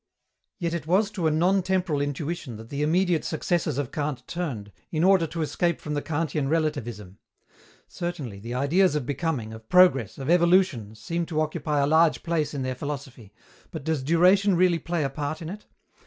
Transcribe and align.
Yet 0.57 0.73
it 0.73 0.87
was 0.87 1.11
to 1.11 1.27
a 1.27 1.29
non 1.29 1.61
temporal 1.61 2.01
intuition 2.01 2.55
that 2.55 2.69
the 2.69 2.81
immediate 2.81 3.23
successors 3.23 3.77
of 3.77 3.91
Kant 3.91 4.27
turned, 4.27 4.71
in 4.89 5.03
order 5.03 5.27
to 5.27 5.43
escape 5.43 5.79
from 5.79 5.93
the 5.93 6.01
Kantian 6.01 6.49
relativism. 6.49 7.19
Certainly, 7.87 8.39
the 8.39 8.55
ideas 8.55 8.95
of 8.95 9.05
becoming, 9.05 9.53
of 9.53 9.69
progress, 9.69 10.17
of 10.17 10.27
evolution, 10.27 10.95
seem 10.95 11.27
to 11.27 11.39
occupy 11.39 11.81
a 11.81 11.85
large 11.85 12.23
place 12.23 12.55
in 12.55 12.63
their 12.63 12.73
philosophy. 12.73 13.31
But 13.69 13.83
does 13.83 14.01
duration 14.01 14.55
really 14.55 14.79
play 14.79 15.03
a 15.03 15.09
part 15.11 15.39
in 15.39 15.49
it? 15.49 15.67